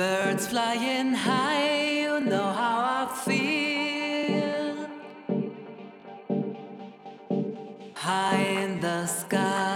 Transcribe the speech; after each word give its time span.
Birds 0.00 0.46
flying 0.46 1.12
high, 1.12 2.00
you 2.00 2.20
know 2.20 2.52
how 2.60 2.76
I 3.00 3.06
feel. 3.22 4.88
High 7.94 8.46
in 8.62 8.80
the 8.80 9.04
sky. 9.04 9.69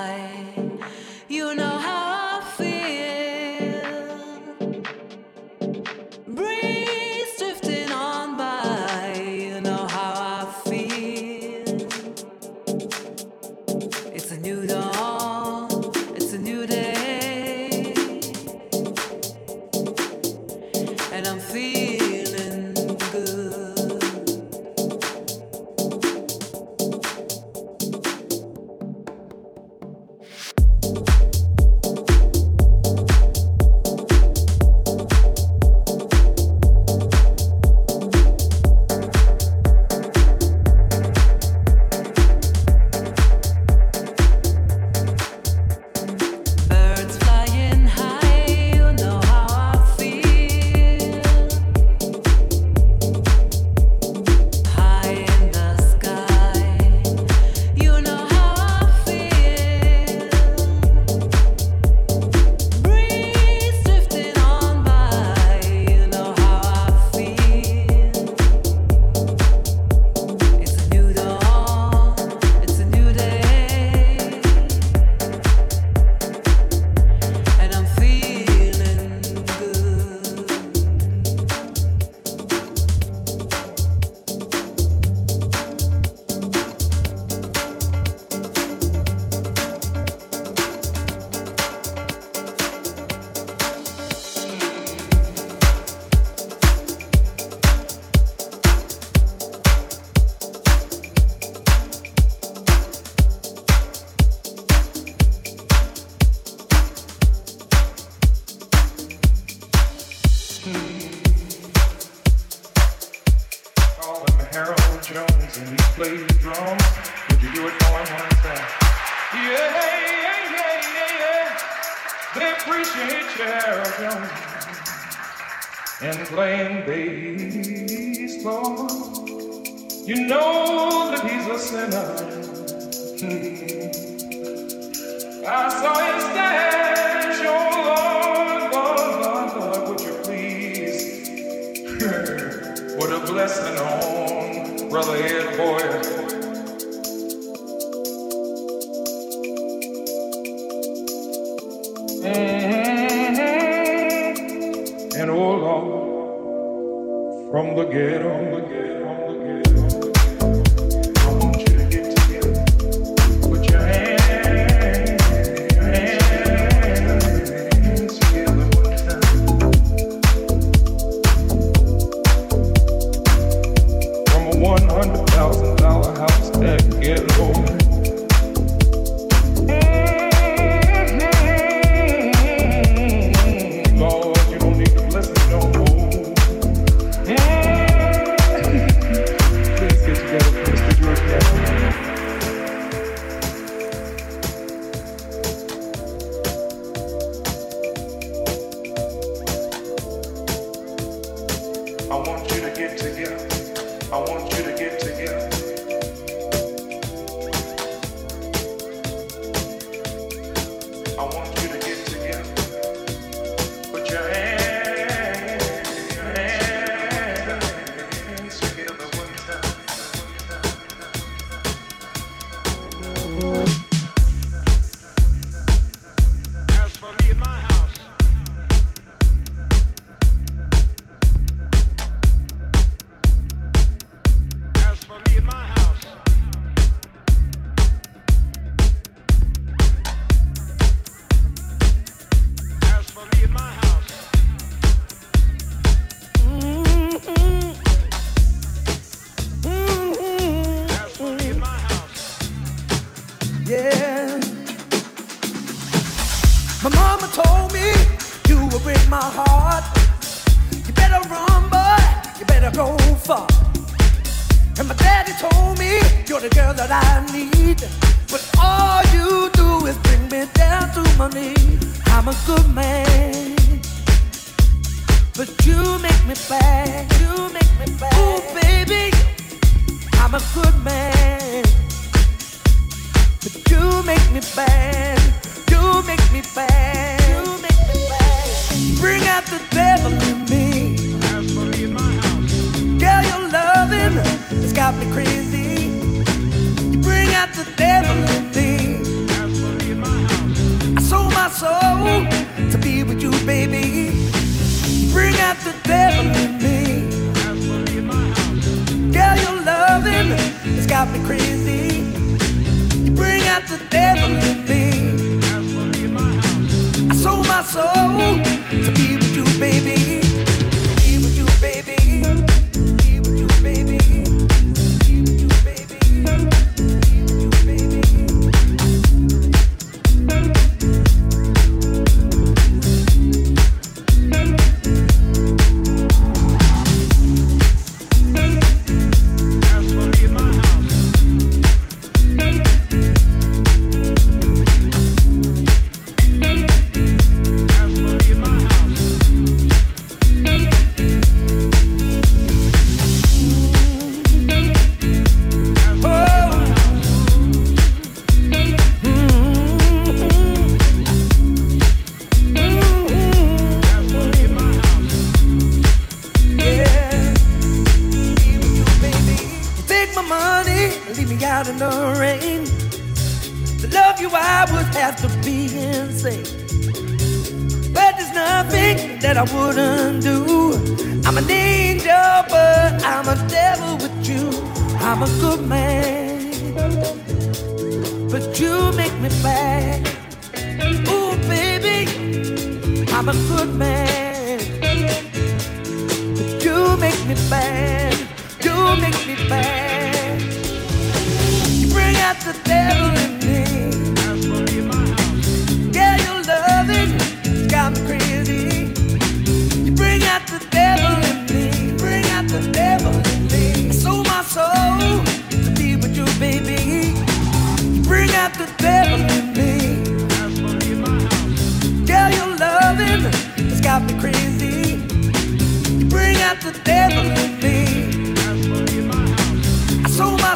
To 318.84 318.90
be 318.92 319.23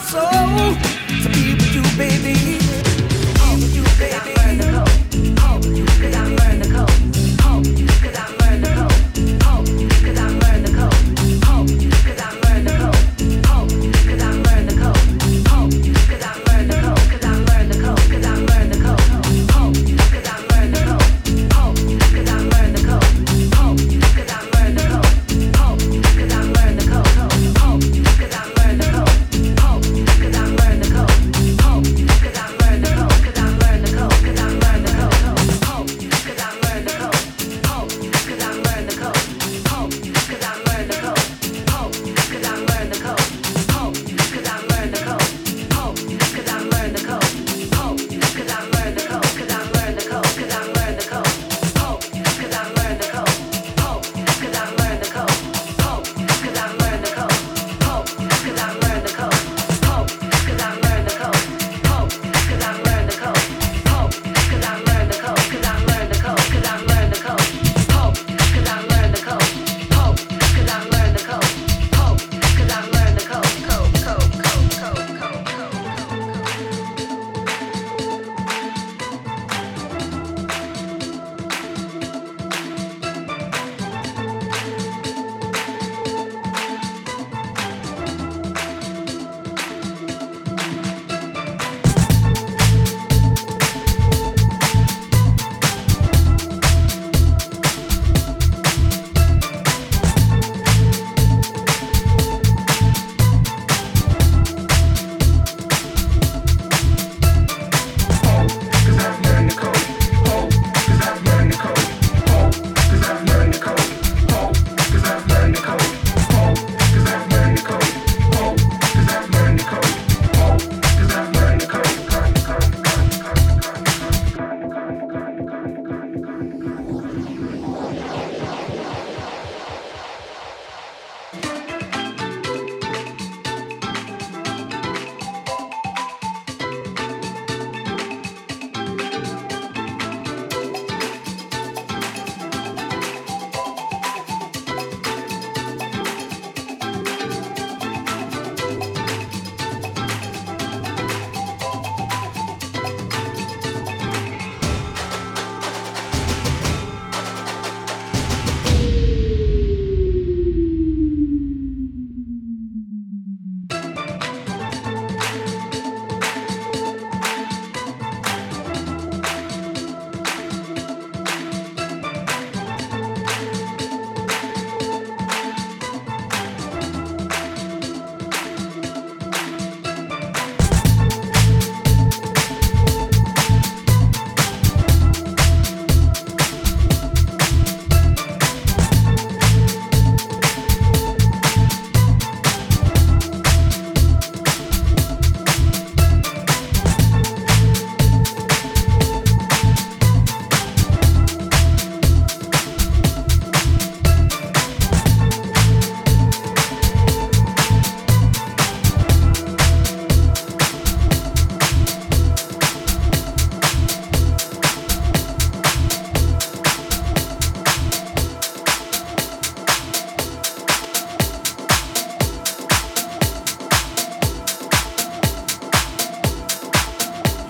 soul 0.09 0.75
to 1.23 1.29
be 1.35 1.53
with 1.53 1.75
you, 1.75 1.83
baby. 1.99 2.58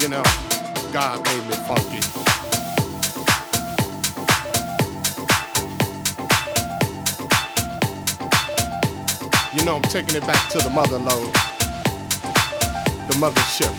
You 0.00 0.08
know, 0.08 0.22
God 0.92 1.24
made 1.24 1.44
me 1.48 1.54
funky. 1.66 1.98
You 9.58 9.64
know, 9.64 9.76
I'm 9.76 9.82
taking 9.82 10.14
it 10.14 10.24
back 10.24 10.48
to 10.50 10.58
the 10.58 10.70
mother 10.70 10.98
load, 10.98 11.32
the 13.08 13.14
mothership. 13.18 13.74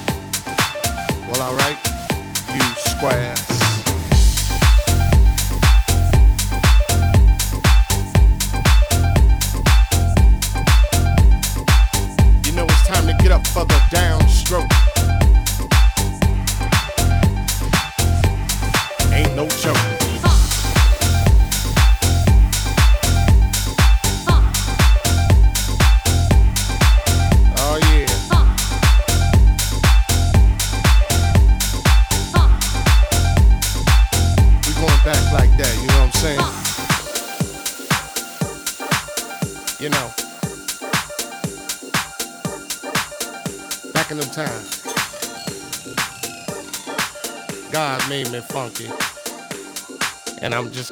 Well, 1.31 1.41
alright, 1.41 1.79
you 2.53 2.61
squares. 2.75 3.47
You 12.45 12.51
know 12.55 12.67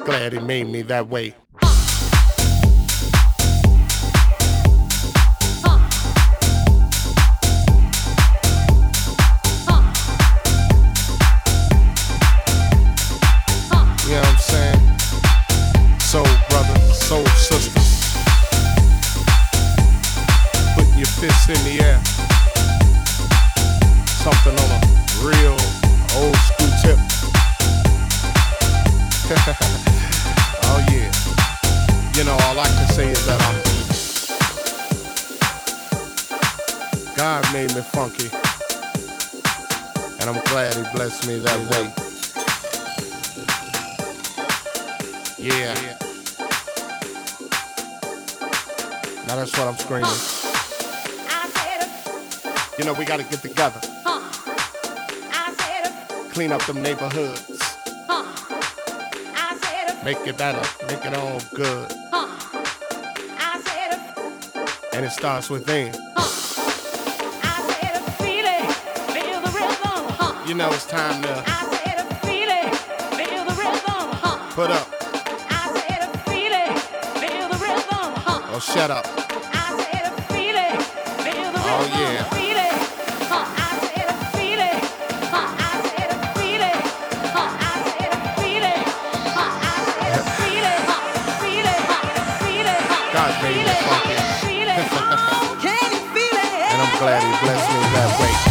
glad 0.00 0.32
he 0.32 0.38
made 0.40 0.68
me 0.68 0.82
that 0.82 1.08
way. 1.08 1.34
Yeah. 45.38 45.72
Now 49.28 49.36
that's 49.36 49.56
what 49.56 49.68
I'm 49.68 49.76
screaming. 49.76 50.10
You 52.76 52.84
know, 52.84 52.92
we 52.94 53.04
gotta 53.04 53.22
get 53.22 53.40
together. 53.40 53.80
Clean 56.32 56.50
up 56.50 56.64
them 56.66 56.82
neighborhoods. 56.82 57.76
Make 60.04 60.26
it 60.26 60.36
better. 60.36 60.62
Make 60.86 61.06
it 61.06 61.14
all 61.14 61.40
good. 61.54 61.92
And 64.92 65.04
it 65.04 65.10
starts 65.10 65.48
within. 65.50 65.94
You 70.48 70.54
know 70.54 70.70
it's 70.70 70.86
time 70.86 71.22
to 71.22 71.44
put 74.54 74.70
up 74.70 74.97
or 78.58 78.60
shut 78.60 78.90
up. 78.90 79.06
Oh 79.06 79.14
yeah. 81.94 82.26
God 93.12 93.42
made 93.42 93.56
me 93.56 93.74
funky. 93.86 94.16
And 96.70 96.82
I'm 96.82 96.98
glad 96.98 97.22
he 97.22 97.30
blessed 97.46 97.68
me 97.70 97.78
that 97.94 98.10
way. 98.20 98.47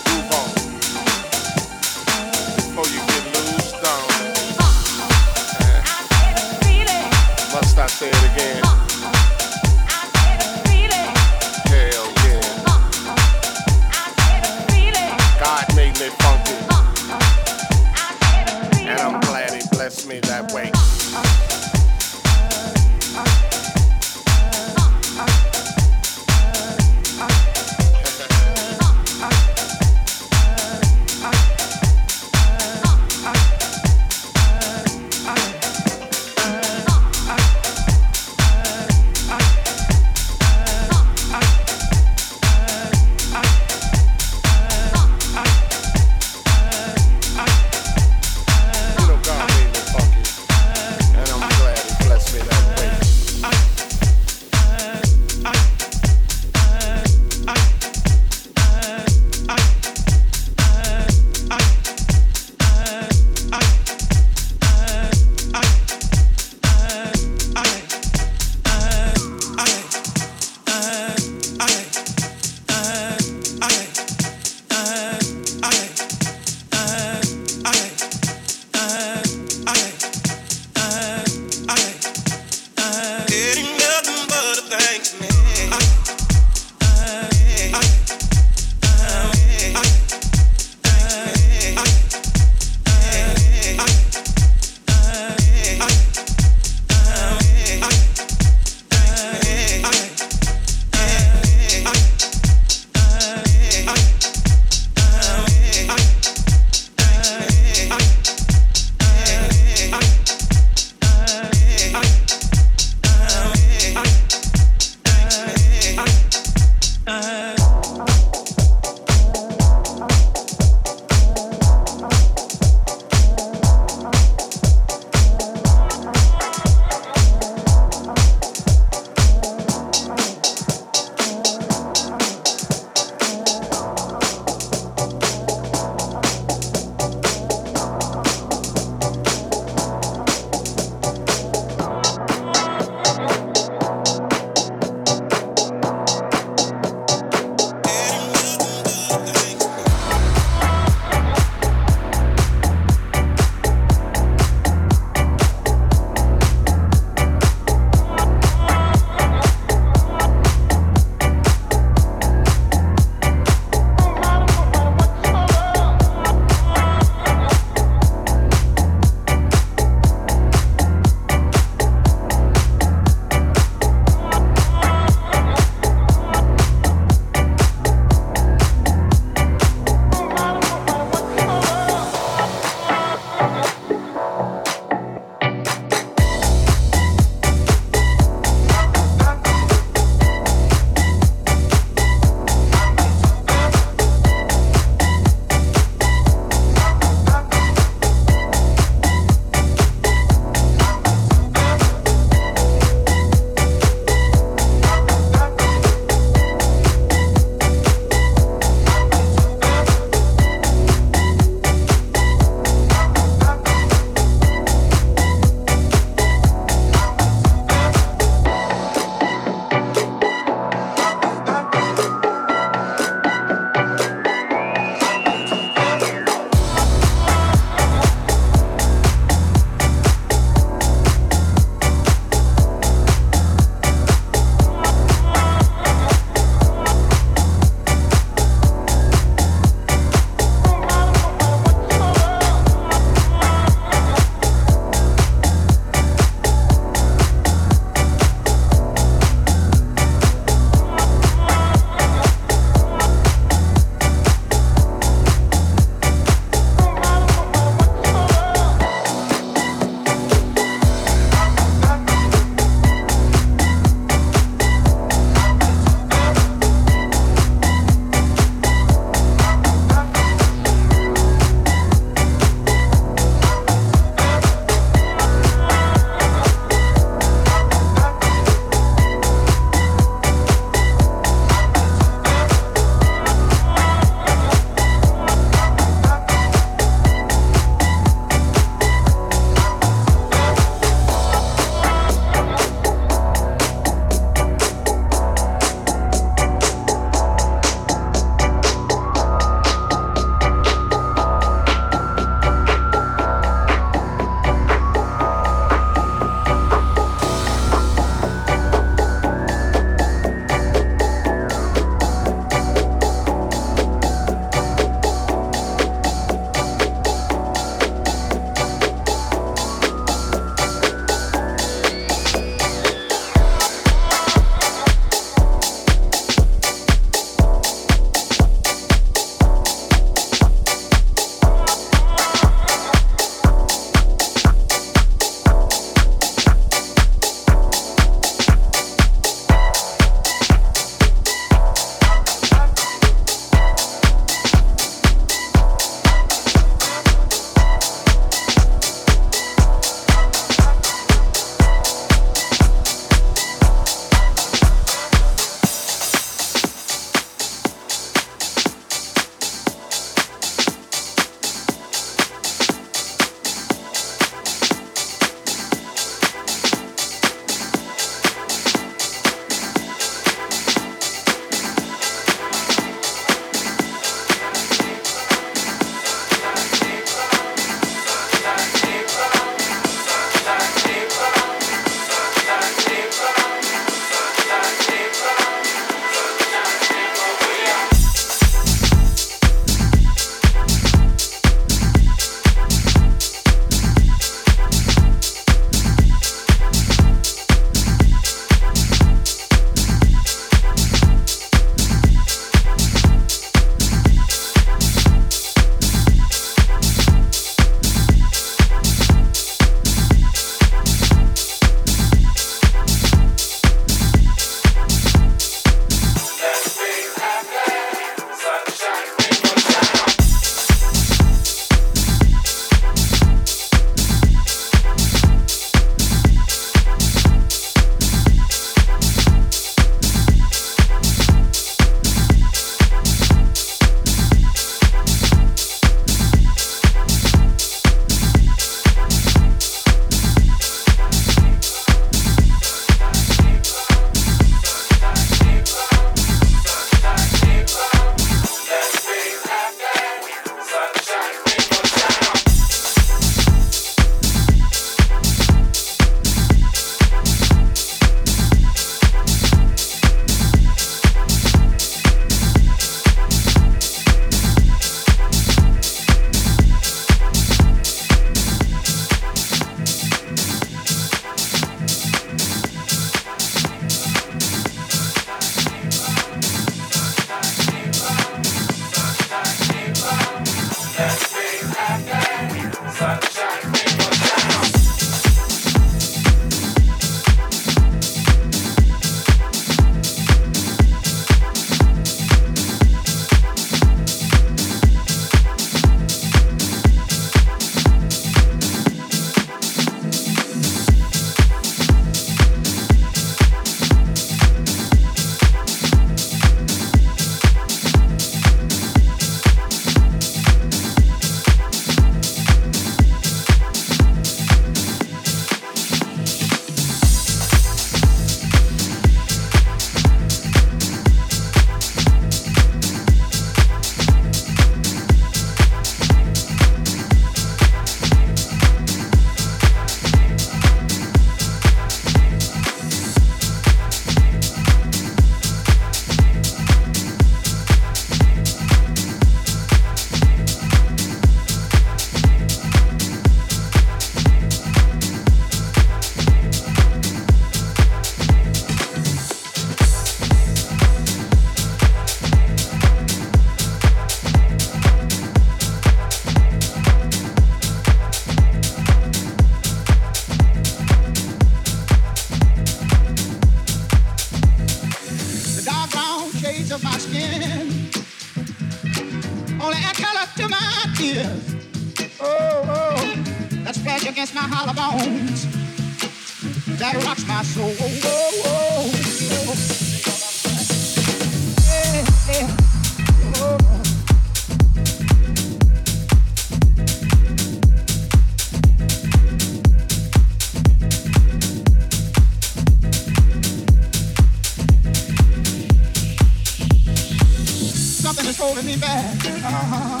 Holding 598.44 598.66
me 598.66 598.76
back. 598.76 599.16
Uh-huh. 599.24 600.00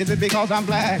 Is 0.00 0.10
it 0.10 0.18
because 0.18 0.50
I'm 0.50 0.66
black? 0.66 1.00